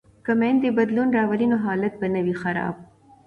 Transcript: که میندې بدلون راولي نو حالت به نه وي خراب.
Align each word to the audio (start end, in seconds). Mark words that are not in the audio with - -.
که 0.25 0.31
میندې 0.39 0.69
بدلون 0.77 1.09
راولي 1.17 1.47
نو 1.51 1.57
حالت 1.65 1.93
به 1.99 2.07
نه 2.13 2.21
وي 2.25 2.35
خراب. 2.41 2.75